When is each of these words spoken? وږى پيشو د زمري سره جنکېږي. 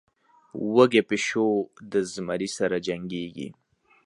وږى 0.75 1.01
پيشو 1.09 1.47
د 1.91 1.93
زمري 2.13 2.49
سره 2.57 2.77
جنکېږي. 2.85 3.47